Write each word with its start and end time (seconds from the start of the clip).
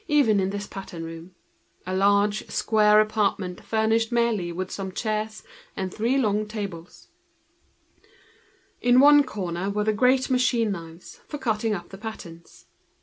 It 0.07 0.25
was 0.25 1.29
a 1.85 1.95
large, 1.95 2.47
square 2.49 2.97
room, 3.05 3.55
furnished 3.57 4.09
simply 4.09 4.51
with 4.51 4.71
some 4.71 4.93
chairs 4.93 5.43
and 5.77 5.93
three 5.93 6.17
long 6.17 6.47
tables. 6.47 7.09
In 8.81 8.99
one 8.99 9.23
corner 9.23 9.69
were 9.69 9.83
the 9.83 9.93
great 9.93 10.31
machine 10.31 10.71
knives, 10.71 11.19
for 11.27 11.37
cutting 11.37 11.75
up 11.75 11.89
the 11.89 11.99
patterns. 11.99 12.65